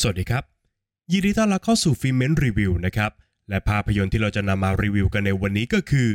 [0.00, 0.44] สวัสดีครับ
[1.12, 3.10] ยินดีต้อนรับเข้าสู่ฟิเมนรีวิวนะครับ
[3.48, 6.10] และภาพยนตร์ที่เราจะนำมารีวิวกันในวันนี้ก็คือ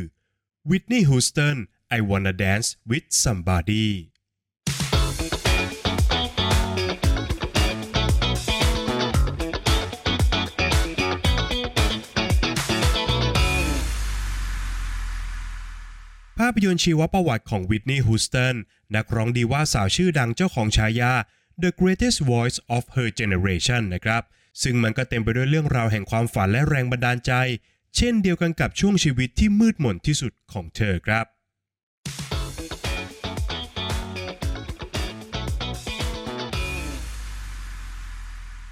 [0.70, 1.56] Whitney Houston
[1.98, 3.88] I Wanna Dance with Somebody
[16.40, 18.56] ภาพยนตร์ชีวประวัติของวิทนีย์ฮูสตัน
[18.96, 21.14] นักร้องดีว่าสาวชื่อดังเจ้าของฉายา
[21.64, 24.24] The Greatest Voice of Her Generation นะครับ
[24.64, 27.34] ซึ่งมันก็เต็มไปด้วยเรื่องราวแห่งความฝันและแรงบันดาลใจ
[27.96, 31.26] เช่นเดียวกันกับช่วงชีวิตที่มืดมนที่สุดของเธอครับ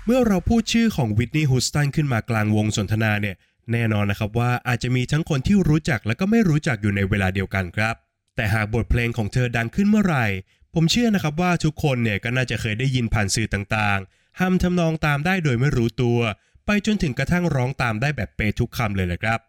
[0.06, 3.36] เมื่อเราพูดชื่อของวิทนีย์ฮูสตันขึ้นมากลางวงสนทนาเนี่ย
[3.72, 7.96] แน่นอนนะครับว่าอาจจะมีทั้งคนที่รู้จักและก็ไม่รู้จักอยู่ในเวลาเดียวกันครับ
[8.36, 10.26] แต่หากบทเพลงของเธอดังขึ้นเมื่อไหร่
[10.74, 16.20] ผมเชื่อนะครับว่าทุกคนเนี่ยก็น่าจะเคยได้ยินผ่านสื่อต่างๆห้ามทำนองตามได้โดยไม่รู้ตัว
[16.66, 19.40] ไปจนถึงกระทั่งร้องตามได้แบบเป๊ะทุกคำเลยแหละครับ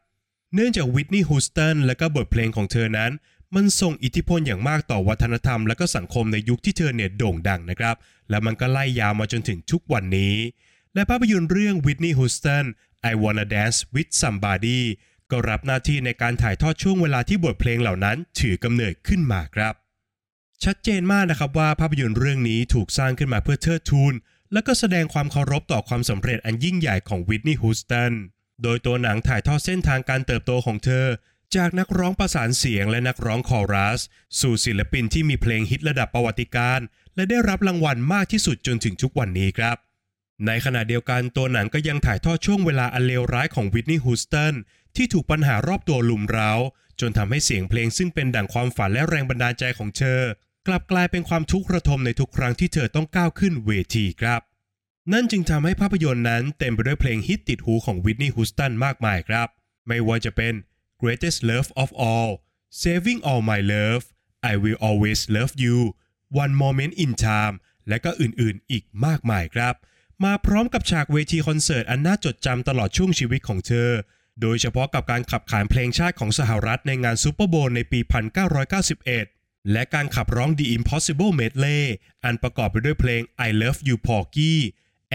[0.55, 3.11] เนื่องจากวิทนีย์ฮูสตันและก็บทเพลงของเธอนั้น
[3.55, 7.97] มันส่งอิทธิพลอย่างมากต่อวัฒนธรรม และก็สังคมในยุคที่เธอเนี่ยโด่งดังนะครับ
[8.31, 10.35] และมันก็ไล่ยาวมาจนถึงทุกวันนี้
[10.95, 12.65] และภาพยนตร์เรื่อง Whitney Houston
[13.11, 14.81] I Wanna Dance with Somebody
[15.31, 19.75] ก็รับหน้าที่ในการถ่ายทอดช่วงเวลาที่บทเพลงเหล่านั้นถือกำเนิดขึ้นมาครับ
[20.65, 24.15] ชัดเจนมากนะครับว่าภาพยนตร์เรื่องนี้ถูกสร้างขึ้นมาเพื่อเทิดทูน
[24.53, 28.13] และก็แสดงความเคารพต่อความสำเร็จอันยิ่งใหญ่ของวิทนีย์ฮูสตัน
[28.63, 31.07] โดยตัวหนังถ่ายทอดเส้นทางการเติบโตของเธอ
[31.57, 34.01] จากนักร้องประสานเสียงและนักร้องคอรัส
[34.41, 36.81] สู่ศิลปินที่มีเพลงฮิตระดับประวัติการ
[37.17, 39.77] และได้รับรางวัลมากที่สุดจนถึงทุกวันนี้ครับ
[40.47, 44.55] ในขณะเดียวกันตัวหนังก็ยังถ่ายทอดช่วงเวลาอันเลวร้ายของวิทนีย์ฮูสตัน
[44.97, 46.53] ที่ถูกปัญหารอบตัวลุมเร้า
[47.01, 50.21] จนทำให้เสียงเพลงซึ่งเป็นดั่งความฝันและแรงบันดาลใจของเธอ
[50.69, 54.41] กลับกลายเป็นความทุกข์ระทมในทุกครั้งที่เธอต้องก้าวขึ้นเวทีครับ
[55.13, 59.49] นั่นจึงทำให้ภาพยนตร์นั้นเต็มไปด้วยเพลงฮิตติดหูของวิทนีย์ฮูสตันมากมายครับ
[59.87, 60.55] ไม่ว่าจะเป็น
[61.01, 62.31] Greatest Love of All
[62.81, 64.05] Saving All My Love
[64.53, 65.77] I Will Always Love You
[66.43, 67.55] One Moment in Time
[67.89, 69.75] และก็อื่นๆ อีกมากมายครับ
[70.25, 73.91] มาพร้อมกับฉากเวทีคอนเสิร์ตอันน่าจดจำตลอดช่วงชีวิตของเธอ
[74.41, 78.01] โดยเฉพาะกับการขับขานเพลงชาติของสหรัฐในงานซูเปอร์โบว์ในปี
[78.77, 79.40] 1991
[79.73, 81.83] และการขับร้อง The Impossible Medley
[82.25, 84.55] อันประกอบไปด้วยเพลง I Love You Porky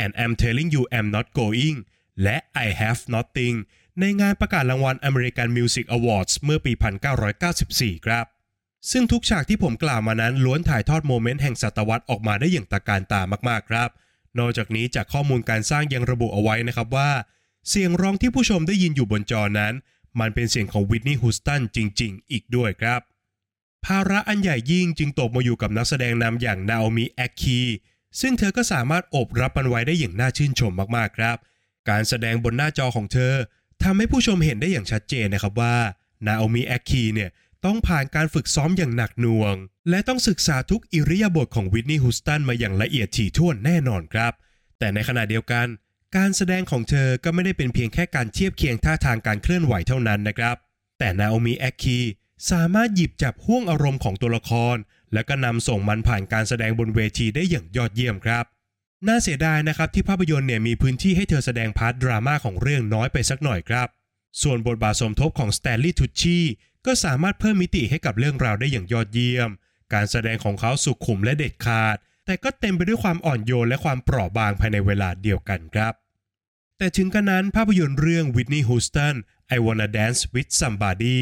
[0.04, 1.78] and I'm Telling You I'm Not Going
[2.24, 3.56] และ I Have Nothing
[4.00, 6.72] ในงานประกาศรางวัล American Music Awards เมื่อปี
[7.40, 8.26] 1994 ครับ
[8.92, 13.90] ซึ่งทุกฉากที่ผมกล่าวมานั้นล้วนถ่ายทอด moment แห่งศตวรรษออกมาได้อย่างตระการตามากๆครับ
[14.40, 17.12] นอกจากนี้จากข้อมูลการสร้างยังระบุเอาไว้นะครับว่า
[17.70, 19.74] เสียงร้องที่ผู้ชมได้ยินอยู่บนจอนั้น
[20.20, 23.02] มันเป็นเสียงของวิทนีย์ฮูสตันจริง ๆ อีกด้วยครับ
[23.86, 27.60] ภาระอันใหญ่ยิ่งจึงตกมาอยู่กับนักแสดงนำอย่างนาโอมิแอคคี
[28.22, 31.38] ซึ่งเธอก็สามารถอบรับมันไว้ได้อย่างน่าชื่นชมมากๆครับ
[31.90, 33.34] การแสดงบนหน้าจอของเธอ
[33.84, 35.76] ทำให้ผู้ชมเห็นได้อย่างชัดเจนนะครับว่า
[36.28, 37.30] นาโอมิแอคคีเนี่ย
[37.66, 39.56] ต้องผ่านการฝึกซ้อมอย่างหนักหน่วง
[39.90, 44.34] และต้องศึกษาทุกอิริยาบถของวิทนีย์ฮูสตันมาอย่างละเอียดถี่ถ้วนแน่นอนครับ
[44.80, 45.68] แต่ในขณะเดียวกัน
[46.18, 50.56] การแสดงของเธอก็ไม่ได้เป็นเพียงแค่การเทียบเคียงท่าทางการเคลื่อนไหวเท่านั้นนะครับ
[51.00, 52.00] แต่นาโอมิแอคคี
[52.52, 54.76] สามารถหยิบจับห้วงอารมณ์ของตัวละคร
[55.14, 58.46] และก็นำส่งมันผ่านการแสดงบนเวทีได้อย่างยอดเยี่ยมครับ
[59.08, 63.88] น่าเสียดายนะครับที่ภาพยนตร์เนี่ยมีพื้นที่ให้เธอแสดง part ดราม่าของเรื่องน้อยไปสักหน่อยครับ
[64.42, 66.40] ส่วนบทบาทสมทบของสแตนลีย์ทูชี
[66.86, 69.50] ก็สามารถเพิ่มมิติให้กับเรื่องราวได้อย่างยอดเยี่ยม
[69.94, 71.96] การแสดงของเขาสุขุมและเด็ดขาด
[72.26, 75.94] แต่ก็เต็มไปด้วยความอ่อนโยนและความเปราะบางภายในเวลาเดียวกันครับ
[76.78, 79.16] แต่ถึงกระนั้นภาพยนตร์เรื่อง Whitney Houston
[79.56, 81.20] I Wanna Dance with Somebody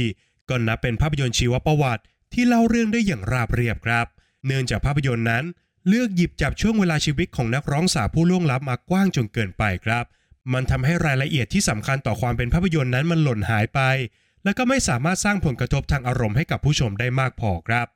[0.50, 4.08] ก็นับเป็นภาพยนตร์ชีวประวัติที่เล่าเรื่องได้อย่างราบเรียบครับ
[4.46, 5.44] เนื่องจากภาพยนตร์นั้น
[5.88, 10.06] เลือกหยิบจับช่วงเวลาชีวิตของนักร้องสาวผู้ล่วงลับมากว้างจนเกินไปครับ
[10.54, 13.82] มันทำให้รายละเอียดที่สำคัญต่อความเป็นภาพยนตร์นั้นมันหล่นหายไป
[14.44, 17.88] และก็ไม่สามารถสร้างผลกระทบทางอารมณ์ให้กับผู้ชมได้มากพอครับ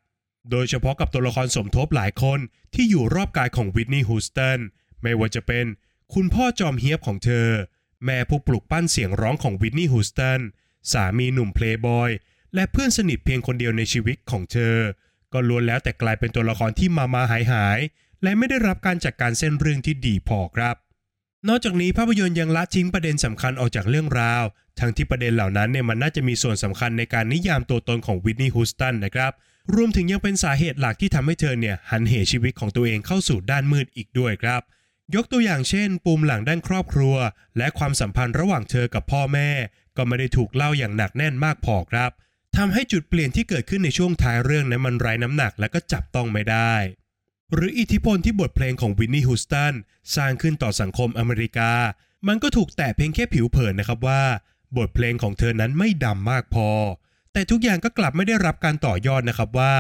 [0.52, 2.40] โดยเฉพาะกับตัวละครสมทบหลายคน
[2.74, 4.59] ที่อยู่รอบกายของวิทนีย์ฮูสตัน
[5.02, 5.66] ไม่ว่าจะเป็น
[6.13, 7.48] คุณพ่อจอมเฮียบของเธอ
[8.06, 10.39] แม่ผู้ปลุกปั้นเสียงร้องของวิทนีย์ฮูสตัน
[10.92, 12.10] สามีหนุ่มเพลย์บอย
[12.55, 14.75] และเพื่อนสนิทเพียงคนเดียวในชีวิตของเธอ
[15.33, 17.79] ก็ล้วนแล้วแต่กลายเป็นตัวละครที่มามาหายหาย
[18.23, 20.75] และไม่ได้รับการจัดการเส้นเรื่องที่ดีพอครับ
[21.47, 24.44] นอกจากนี้ภาพยนตร์ยังละทิ้งประเด็นสำคัญออกจากเรื่องราว
[24.79, 29.31] ทั้งที่ประเด็นเหล่านั้นเนี่ยมันน่าจะมีส่วนสำคัญในการนิยามตัวตนของวิทนีย์ฮูสตันนะครับ
[29.75, 34.61] รวมถึงยังเป็นสาเหตุหลักที่ทำให้เธอเนี่ยหันเหชีวิตของตัวเองเข้าสู่ด้านมืดอีกด้วยครับ
[35.15, 37.15] ยกตัวอย่างเช่นปุ่มหลังด้านครอบครัว
[37.57, 39.49] และความสัมพันธ์ระหว่างเธอกับพ่อแม่
[39.97, 42.11] ก็ไม่ได้ถูกเล่าอย่างหนักแน่นมากพอครับ
[42.57, 46.74] ทำให้จุดเปลี่ยนที่เกิดขึ้นในช่วงท้ายเรื่องนั้นมันไร้น้ำหนักและก็จับต้องไม่ได้
[47.54, 49.74] หรืออิทธิพลที่บทเพลงของวินนี่ฮูสตัน
[50.15, 51.71] สร้างขึ้นต่อสังคมอเมริกา
[52.27, 54.24] มันก็ถูกแตะเพียงแค่ผิวเผินนะครับว่า
[54.77, 56.69] บทเพลงของเธอนั้นไม่ดำมากพอ
[57.33, 59.74] แต่ทุกอย่างก็กลับไม่ได้รับการต่อยอดนะครับว่า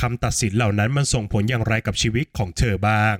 [0.00, 3.16] คำตัดสินเหล่านั้นมันส่งผลอย่างไรกับชีวิตของเธอบ้าง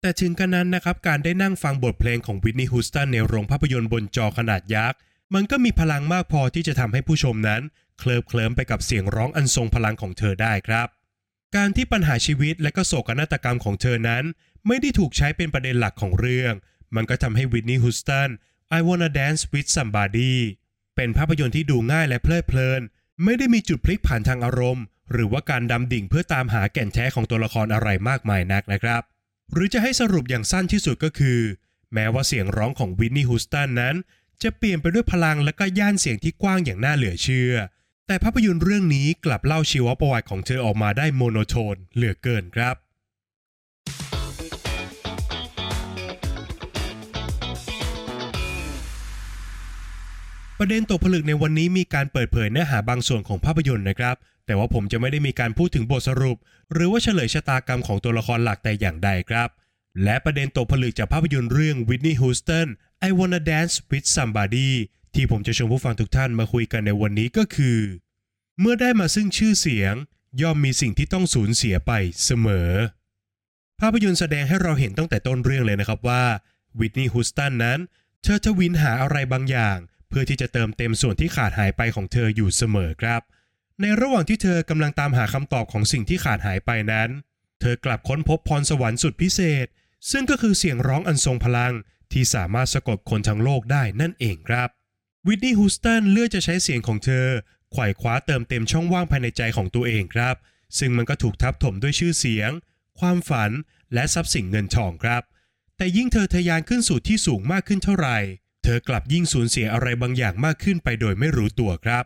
[0.00, 4.98] แต่ถึงกันนั้นนะครับการได้นั่งฟังบทเพลงของวินนี่ฮูสตันในโรงภาพยนตร์บนจอขนาดยักษ์
[5.34, 7.62] มันก็มีพลังมากพอที่จะทำให้ผู้ชมนั้น
[8.02, 10.88] เคลิบเคลิ้มไปกับเสียงร้องอันทรงพลังของเธอได้ครับ
[11.56, 14.24] การที่ปัญหาชีวิตและก็โศกนาฏกรรมของเธอนั้น
[14.66, 16.54] ไม่ได้ถูกใช้เป็นประเด็นหลักของเรื่อง
[16.94, 18.30] มันก็ทำให้วินนี่ฮูสตัน
[18.78, 20.34] I Wanna Dance with Somebody
[20.96, 22.82] เป็นภาพยนตร์ที่ดูง่ายและเพลิดเพลิน
[23.24, 29.02] ไม่ได้มีจุดพลิกผันทางอารมณ์ หรือว่าการดำดิ่งเพื่อตามหาแก่นแท้ของตัวละครอะไรมากมายนักนะครับ
[29.52, 31.40] หรือจะให้สรุปอย่างสั้นที่สุดก็คือ
[31.94, 33.96] แม้ว่าเสียงร้องของวินนี่ฮูสตันนั้น
[34.42, 37.54] จะเปลี่ยนไปด้วยพลังและก็ย่านเสียงที่กว้างอย่างน่าเหลือเชื่อ
[38.06, 42.76] แต่ภาพยนตร์เรื่องนี้กลับเล่าชีวประวัติของเธอออกมาได้โมโนโทนเหลือเกินครับ
[50.58, 54.16] ประเด็นตกผลึกในวันนี้มีการเปิดเผยเนื้อหาบางส่วนของภาพยนตร์นะครับ
[54.46, 56.36] แต่ว่าผมจะไม่ได้มีการพูดถึงบทสรุป
[56.72, 59.48] หรือว่าเฉลยชะตากรรมของตัวละครหลักแต่อย่างใดครับ
[60.04, 62.68] และประเด็นตกผลึกจากภาพยนตร์เรื่อง Whitney Houston
[63.08, 64.70] I Wanna Dance with Somebody
[65.14, 67.78] ที่ผมจะชวนผู้ฟังทุกท่านมาคุยกันในวันนี้ก็คือ
[68.60, 69.94] เมื่อได้มาซึ่งชื่อเสียง
[70.42, 71.92] ย่อมมีสิ่งที่ต้องสูญเสียไป
[72.24, 72.70] เสมอ
[73.80, 76.24] ภาพยนตร์แสดงให้เราเห็นตั้งแต่ต้นเรื่องเลยนะครับว่า
[76.80, 77.78] วิทนีย์ฮูสตันนั้น
[78.22, 79.78] เธอทวินหาอะไรบางอย่าง
[80.08, 83.20] เพื่อที่จะเติมเต็มส่วนที่ขาดหายไปของเธออยู่เสมอครับ
[83.80, 87.08] ในระหว่างที่เธอกำลังตามหาคำตอบของสิ่งที่ขาดหายไปนั้น
[87.60, 89.66] เธอกลับค้นพบพรสวรรค์สุดพิเศษ
[90.10, 91.72] ซึ่งก็คือเสียงร้องอันทรงพลัง
[92.12, 94.68] ที่สามารถสะกดคนทั้งโลกได้นั่นเองครับ
[95.28, 97.26] วิทนีย์ฮูสตันเลือกจะใช้เสียงของเธอ
[97.72, 100.34] ไขว่คว้าเติมเต็มช่องว่างภายในใจของตัวเองครับ
[100.78, 102.50] ซึ่งมันก็ถูกทับถมด้วยชื่อเสียง
[103.00, 103.50] ความฝัน
[103.94, 105.22] และทรัพย์สินเงินทองครับ
[105.76, 108.18] แต่ยิ่งเธอทะยานขึ้นสู่ที่สูงมากขึ้นเท่าไหร่
[108.62, 112.04] เธอกลับยิ่งสูญเสียอะไรบางอย่างมากขึ้นไปโดยไม่รู้ตัวครับ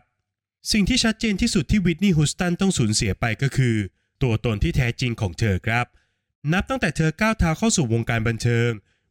[0.71, 3.75] สิ่งที่ชัดเจนที่สุดที่วิทนีย์ฮูสตันต้องสูญเสียไปก็คือ
[4.23, 5.85] ตัวตนที่แท้จริงของเธอครับ
[6.53, 8.69] นับตั้งแต่เธอก้าวเท้าเข้าสู่วงการบันเทิง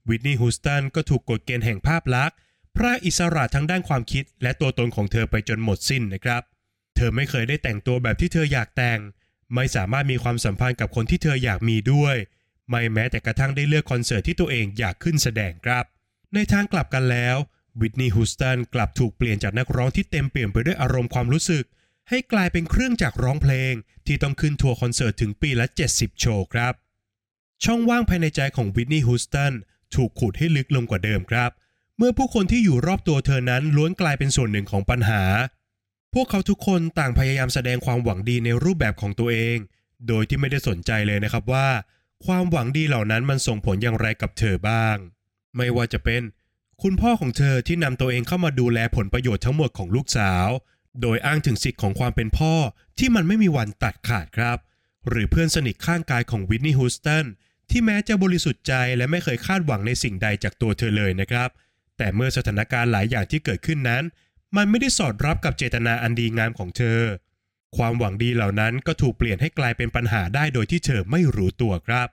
[0.08, 2.38] วิทนีย์ฮูสตันก็ถูกกฎเกณฑ์แห่งภาพลักษณ์
[2.76, 6.42] พระอิสระทั้งด้านความคิดและตัวตนของเธอไปจนหมดสิ้นนะครับ
[6.96, 9.00] เธอไม่เคยได้แต่งตัวแบบที่เธออยากแต่ง
[9.54, 12.16] ไม่สามารถมีความสัมพันธ์กับคนที่เธออยากมีด้วย
[12.70, 15.84] ไม่แม้แต่กระทั่งได้เลือกคอนเสิร์ตที่ตัวเองอยากขึ้นแสดงครับ
[16.34, 17.36] ในทางกลับกันแล้ว
[17.80, 21.64] วิทนีย์ฮูสตันกลับถูกเปลี่ยนจากนักร้องที่เต็มเปี่ยมไปด้วยอารมณ์ความรู้สึก
[22.08, 23.72] ให้กลายเป็นเครื่องจักรร้องเพลง
[24.06, 26.74] ที่ต้องขึ้นทัวร์คอนเสิร์ตถึงปีละ 70 โชว์ครับ
[27.64, 29.52] ช่องว่างภายในใจของวิทนีย์ฮูสตัน
[29.94, 35.22] ถูกขุดให้ลึกลงกว่าเดิมครับเเมื่อผู้คนที่อยู่รอบตัวเธอนั้นล้วนกลายเป็นส่วนหนึ่งของปัญหา
[36.14, 39.58] พวกเขาทุกคนต่างพยายามแสดงความหวังดีในรูปแบบของตัวเอง
[40.08, 41.68] โดยที่ไม่ได้สนใจเลยนะครับว่า
[42.26, 44.96] ความหวังดีเหล่านั้นมันส่งผลอย่างไรกับเธอบ้าง
[45.56, 46.22] ไม่ว่าจะเป็น
[46.82, 50.48] คุณพ่อของเธอที่นำตัวเองเข้ามาดูแลผลประโยชน์ทั้งหมดของลูกสาว
[51.02, 52.54] โดยอ้างถึงสิทธิ์ของความเป็นพ่อ
[52.98, 54.58] ที่มันไม่มีวันตัดขาดครับ
[55.08, 57.26] หรือเพื่อนสนิทข้างกายของวิทนีย์ฮูสตัน
[57.70, 61.48] ที่แม้จะบริสุทธิ์ใจและไม่เคยคาดหวังในสิ่งใดจากตัวเธอเลยนะครับ
[61.96, 64.04] แต่เมื่อสถานการณ์หลายอย่างที่เกิดขึ้นนั้น
[64.56, 67.00] มันไม่ได้สอดรับกับเจตนาอันดีงามของเธอ
[67.76, 72.08] ความหวังดีเหล่านั้นก็ถูกเปลี่ยนให้กลายเป็นปัญหาได้โดยที่เธอไม่รู้ตัวครับ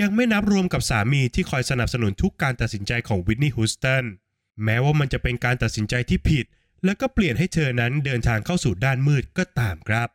[0.00, 4.04] ยังไม่นับรวมกับสามีที่คอยสนับสนุนทุกการตัดสินใจของวิทนีย์ฮูสตัน
[4.64, 6.46] แม้ว่ามันจะเป็นการตัดสินใจที่ผิด
[6.84, 10.08] และก็เปลี่ยนให้เธอนั้นเดินทางเข้าสู่ด้านมืดก็ตามครับ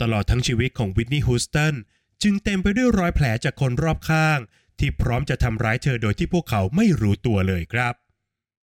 [0.00, 1.74] ตลอดทั้งชีวิตของวิทนีย์ฮูสตัน
[2.22, 4.38] จึงเต็มไปด้วยรอยแผลจากคนรอบข้าง
[4.78, 7.94] ที่พร้อมจะทำร้ายเธอโดยที่พวกเขาไม่รู้ตัวเลยครับ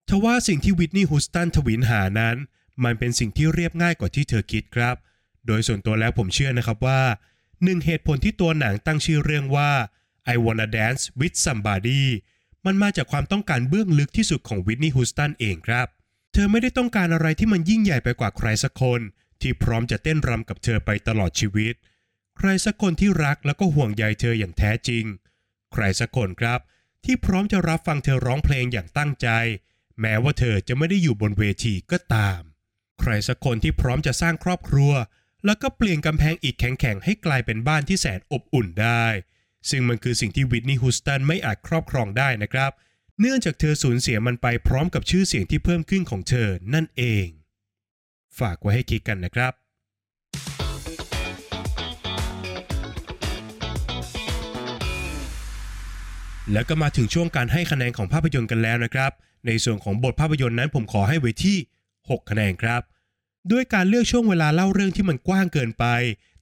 [0.10, 2.38] ทว่าสิ่งที่วิทนีย์ฮูสตันทวินหานั้น
[2.84, 4.96] มันเป็นสิ่งที่เรียบง่ายกว่าที่เธอคิดครับ
[5.48, 7.02] โดยส่วนตัวแล้วผมเชื่อนะครับว่า
[7.64, 9.72] หนึ่งเหตุผลที่ตัวหนังตั้งชื่อเรื่องว่า
[10.34, 12.04] I Wanna Dance with Somebody
[12.66, 15.88] มันมาจากความต้องการเบื้องลึกที่สุดของวิทนีย์ฮูสตันเองครับ
[16.34, 19.02] เธอไม่ได้ต้องการอะไรที่มันยิ่งใหญ่ไปกว่าใครสักคน
[19.42, 21.74] ที่พร้อมจะเต้นรำกับเธอไปตลอดชีวิต
[22.38, 25.06] ใครสักคนที่รักแล้วก็ห่วงใยเธออย่างแท้จริง
[25.74, 26.60] ใครสักคนครับ
[27.06, 29.28] ที่พร้อมจะรับฟังเธอร้องเพลงอย่างตั้งใจ
[30.02, 32.42] แม้ว่าเธอจะไม่ได้อยู่บนเวทีก็ตาม
[33.00, 34.92] ใครสักคนที่พร้อมจะสร้างครอบครัว
[35.46, 39.06] แล้วก็เปลี่ยนกำแพงอิฐแข็งๆให้กลายเป็นบ้านที่แสนอบอุ่นได้
[39.70, 42.72] ซึ่งมันคือสิ่งที่วิทนีย์ฮูสตันไม่อาจครอบครองได้นะครับ
[43.20, 47.28] เนื่องจากเธอสูญเสียมันไปพร้อมกับชื่อเสียงที่เพิ่มขึ้นของเธอนั่นเอง
[48.40, 49.54] ฝากไว้ให้คิดกันนะครับ
[56.54, 59.12] แล้วก็มาถึงช่วงการให้คะแนนของภาพยนตร์กันแล้วนะครับ
[59.48, 61.58] ในส่วนของบทภาพยนตร์นั้นผมขอให้ไว้ที่
[61.96, 62.82] 6 คะแนนครับ
[63.52, 65.86] ด้วยการเลือกช่วงเวลาเล่าเรื่องที่มันกว้างเกินไป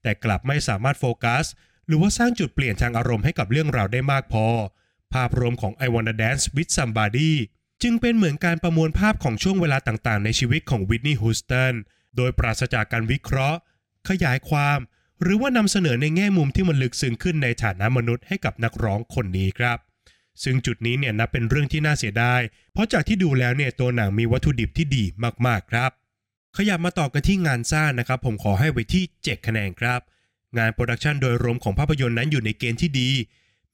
[0.02, 1.46] แต่กลับไม่สามารถโฟกัส
[1.88, 4.48] หรือว่าสร้างจุดเปลี่ยนทางอารมณ์ให้กับเรื่องราวได้มากพอ
[5.14, 7.32] ภาพรวมของ I Wanna Dance with Somebody
[7.84, 11.74] จึงเป็นเหมือนการประมวลภาพของช่วงเวลาต่างๆ ในชีวิตของวิทนีย์ฮูสตัน
[12.18, 13.60] โดยปราศจากการวิเคราะห์
[14.10, 14.80] ขยายความ
[15.22, 19.78] หรือว่านำเสนอในแง่มุมที่มันลึกซึ้งขึ้นในฐานะมนุษย์ให้กับนักร้องคนนี้ครับ
[20.44, 22.42] ซึ่งจุดนี้เนี่ยนับเป็นเรื่องที่น่าเสียดาย
[22.74, 25.04] เพราะจากที่ดูแล้วเนี่ยตัวหนังมีวัตถุดิบที่ดี
[25.48, 25.92] มากๆครับ
[26.58, 30.00] ขยับมาต่อกันที่งานสร้างนะครับ ผมขอให้ไว้ที่ 7 คะแนนครับ
[30.58, 33.10] งาน production โดยรวมของภาพยนตร์นั้นอยู่ในเกณฑ์ที่ดี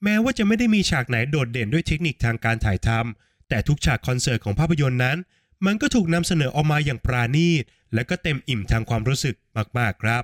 [0.02, 5.18] แม้ว่าจะไม่ได้มีฉากไหนโดดเด่นด้วยเทคนิคทางการถ่ายทำแต่ทุกฉากคอนเสิร์ตของภาพยนตร์นั้น
[5.66, 9.34] มันก็ถูกนำเสนอออกมาอย่างประณีต และก็เต็มอิ่มทางความรู้สึก
[9.78, 10.22] มากๆครับ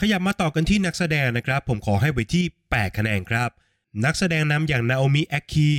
[0.00, 3.50] ขยับมาต่อกันที่นักแสดงนะครับ ผมขอให้ไว้ที่ 8 คะแนนครับ
[4.04, 5.70] นักแสดงนำอย่างนาโอมิแอคคี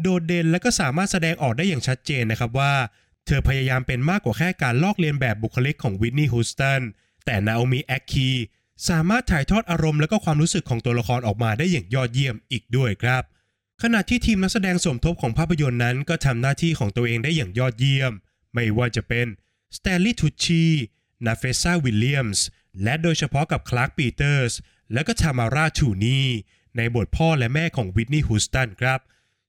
[0.00, 2.72] โดดเด่นและก็สามารถแสดงออกได้อย่างชัดเจนนะครับว่า
[3.26, 6.80] เธอพยายามเป็นมากกว่าแค่การลอกเลียนแบบบุคลิกของวิทนีย์ฮูสตัน
[7.24, 8.30] แต่นาโอมิแอคคี
[8.88, 13.22] สามารถถ่ายทอดอารมณ์และก็ความรู้สึกของตัวละครออกมาได้อย่างยอดเยี่ยมอีกด้วยครับ
[13.82, 18.12] ขณะที่ทีมนักแสดงสมทบของภาพยนตร์นั้น ก็ทำหน้าที่ของตัวเองได้อย่างยอดเยี่ยม
[18.54, 19.26] ไม่ว่าจะเป็น
[19.76, 20.64] สแตนลีย์ทูชี
[21.26, 22.44] นาเฟซ่าวิลเลียมส์
[22.82, 24.52] และโดยเฉพาะกับคลาร์กปีเตอร์ส
[24.92, 26.20] และก็ทามาราทูนี
[26.76, 29.00] ในบทพ่อและแม่ของวิทนีย์ฮูสตันครับ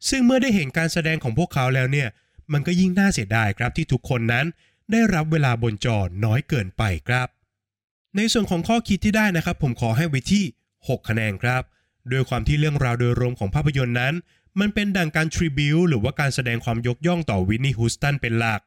[0.10, 2.10] ซึ่งเมื่อได้เห็นการแสดงของพวกเขาแล้วเนี่ย
[2.54, 4.46] มันก็ยิ่งน่าเสียดายครับที่ทุกคนนั้น
[4.92, 7.28] ได้รับเวลาบนจอน้อยเกินไปครับ
[8.16, 10.44] ในส่วนของข้อคิดที่ได้นะครับ ผมขอให้ไว้ที่
[10.78, 11.64] 6 คะแนนครับ
[12.12, 14.14] ด้วยความที่เรื่องราวโดยรวมของภาพยนตร์นั้น
[14.60, 18.62] มันเป็นดังการทริบิวหรือว่าการแสดงความยกย่องต่อวินนี่ฮูสตันเป็นหลัก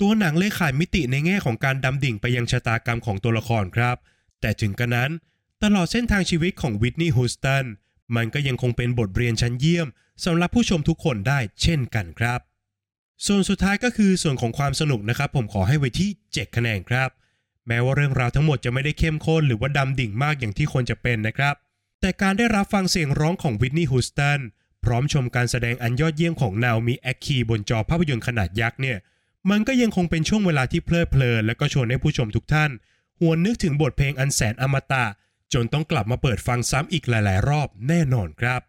[0.00, 3.96] ตัวหนังเลยขายมิติในแง่ของการดำดิ่งไปยังชะตากรรมของตัวละครครับ
[4.40, 5.10] แต่ถึงกระนั้น
[5.62, 7.64] ตลอดเส้นทางชีวิตของวิทนี่ฮูสตัน
[8.16, 9.88] มันก็ยังคงเป็นบทเรียนชั้นเยี่ยม
[10.24, 12.40] สำหรับผู้ชมทุกคนได้เช่นกันครับ
[13.26, 17.08] ส่วนสุดท้ายก็คือส่วนของความสนุกนะครับ ผมขอให้ไว้ที่ 7 คะแนนครับ
[17.66, 21.54] แม้ว่าเรื่องราวทั้งหมดจะไม่ได้เข้มข้นหรือว่าดำดิ่งมากอย่างที่ควรจะเป็นนะครับ
[22.00, 24.40] แต่การได้รับฟังเสียงร้องของวิทนีย์ฮูสตัน
[24.84, 28.98] พร้อมชมการแสดงอันยอดเยี่ยมของนาโอมิแอคคีบนจอภาพยนตร์ขนาดยักษ์เนี่ย
[29.50, 32.70] มันก็ยังคงเป็นช่วงเวลาที่เพลิดเพลิน และก็ชวนให้ผู้ชมทุกท่าน
[33.20, 35.04] หวนนึกถึงบทเพลงอันแสนอมตะ
[35.54, 38.60] จนต้องกลับมาเปิดฟังซ้ำอีกหลาย ๆ รอบแน่นอนครับ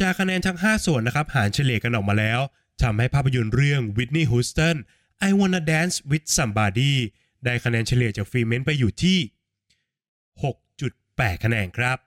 [0.00, 2.40] จากคะแนนทั้ง 5 ส่วนนะครับ หารเฉลี่ยกันออกมาแล้ว
[2.82, 4.76] ทำให้ภาพยนตร์เรื่อง Whitney Houston
[5.28, 6.92] I Wanna Dance with Somebody
[7.44, 9.18] ได้คะแนนเฉลี่ยจากฟรีเมนต์ไปอยู่ที่
[10.32, 11.98] 6.8 คะแนนครับ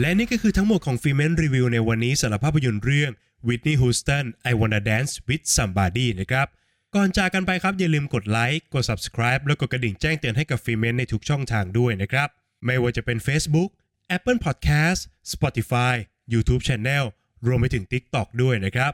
[0.00, 3.10] และนี่ก็คือทั้งหมดของฟิเมนรีวิวในวันนี้สำหรับภาพยนตร์เรื่อง
[3.46, 6.46] Whitney Houston I Wanna Dance with Somebody นะครับ
[6.94, 12.28] ก่อนจากกันไปครับอย่าลืมกดไลค์กด subscribe แล้วกดกระดิ่งแจ้งเตือนให้กับฟิเมนในทุกช่องทางด้วยนะครับ
[12.64, 13.70] ไม่ว่าจะเป็น Facebook
[14.16, 15.00] Apple Podcast
[15.32, 15.94] Spotify
[16.32, 17.04] YouTube Channel
[17.46, 18.92] รวมไปถึง TikTok ด้วยนะครับ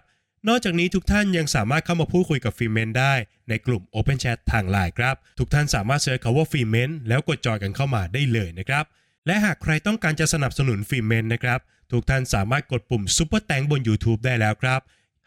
[0.48, 3.14] นอกจากนี้ทุกท่านยังสามารถเข้ามาพูดคุยกับฟิเมนได้
[3.48, 8.84] ในกลุ่ม Open Chat ทางไลน์ครับ ทุกท่านสามารถ search คำว่าฟิเมนแล้วกดจอยกันเข้ามาได้เลยนะครับ
[9.26, 14.80] และหากใครต้องการจะสนับสนุนฟิเมนนะครับ ทุกท่านสามารถกดปุ่มซ u เปอร์แตงบน YouTube ได้แล้วครับ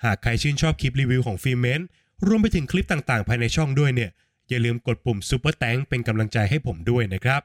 [0.04, 1.82] หากใครชื่นชอบคลิปรีวิวของฟิเมน
[2.28, 4.12] รวมไปถึงคลิปต่างๆ ภายในช่องด้วยเนี่ย
[4.50, 7.42] อย่าลืมกดปุ่มซ u เปอร์แตงเป็นกำลังใจให้ผมด้วยนะครับ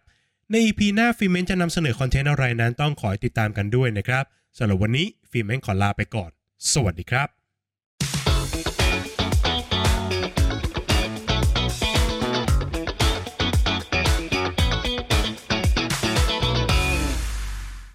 [0.50, 4.24] ใน EP หน้าฟิเมนจะนำเสนอ content อะไรนั้นต้องขอติดตามกันด้วยนะครับ
[4.58, 6.30] สำหรับวันนี้ฟิเมนขอลาไปก่อน
[6.72, 7.45] สวัสดีครับ